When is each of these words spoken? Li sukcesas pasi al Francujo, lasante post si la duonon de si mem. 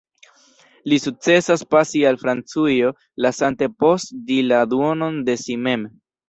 Li 0.93 0.97
sukcesas 1.01 1.63
pasi 1.73 2.01
al 2.11 2.17
Francujo, 2.21 2.89
lasante 3.27 3.69
post 3.85 4.15
si 4.17 4.39
la 4.49 4.63
duonon 4.73 5.21
de 5.29 5.37
si 5.45 5.61
mem. 5.69 5.87